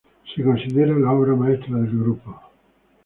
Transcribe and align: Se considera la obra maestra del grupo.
Se 0.33 0.41
considera 0.43 0.97
la 0.97 1.11
obra 1.11 1.35
maestra 1.35 1.77
del 1.77 1.99
grupo. 1.99 2.41